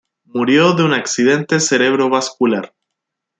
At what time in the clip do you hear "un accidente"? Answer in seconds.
0.83-1.59